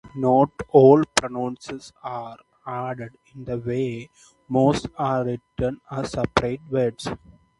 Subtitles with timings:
[0.15, 4.09] Not all pronouns are added in this way;
[4.49, 7.07] most are written as separate words.